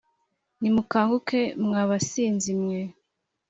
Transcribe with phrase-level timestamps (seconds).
[0.61, 2.79] Nimukanguke, mwa basinzi mwe,